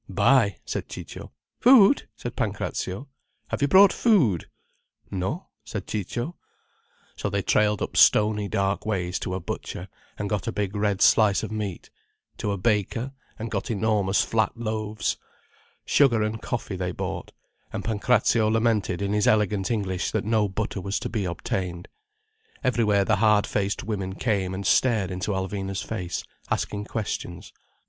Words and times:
"Buy?" 0.09 0.57
said 0.65 0.89
Ciccio. 0.89 1.31
"Food," 1.59 2.07
said 2.15 2.35
Pancrazio. 2.35 3.07
"Have 3.49 3.61
you 3.61 3.67
brought 3.67 3.93
food?" 3.93 4.49
"No," 5.11 5.49
said 5.63 5.85
Ciccio. 5.85 6.35
So 7.15 7.29
they 7.29 7.43
trailed 7.43 7.83
up 7.83 7.95
stony 7.95 8.47
dark 8.47 8.83
ways 8.83 9.19
to 9.19 9.35
a 9.35 9.39
butcher, 9.39 9.87
and 10.17 10.27
got 10.27 10.47
a 10.47 10.51
big 10.51 10.75
red 10.75 11.03
slice 11.03 11.43
of 11.43 11.51
meat; 11.51 11.91
to 12.39 12.51
a 12.51 12.57
baker, 12.57 13.11
and 13.37 13.51
got 13.51 13.69
enormous 13.69 14.23
flat 14.23 14.53
loaves. 14.57 15.17
Sugar 15.85 16.23
and 16.23 16.41
coffee 16.41 16.75
they 16.77 16.91
bought. 16.91 17.31
And 17.71 17.85
Pancrazio 17.85 18.47
lamented 18.47 19.03
in 19.03 19.13
his 19.13 19.27
elegant 19.27 19.69
English 19.69 20.09
that 20.13 20.25
no 20.25 20.47
butter 20.47 20.81
was 20.81 20.97
to 21.01 21.09
be 21.09 21.25
obtained. 21.25 21.87
Everywhere 22.63 23.05
the 23.05 23.17
hard 23.17 23.45
faced 23.45 23.83
women 23.83 24.15
came 24.15 24.55
and 24.55 24.65
stared 24.65 25.11
into 25.11 25.29
Alvina's 25.33 25.83
face, 25.83 26.23
asking 26.49 26.85
questions. 26.85 27.53